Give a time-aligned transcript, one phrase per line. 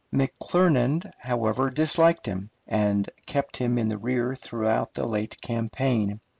[0.11, 6.19] McClernand, however, disliked him, and kept him in the rear throughout the late campaign.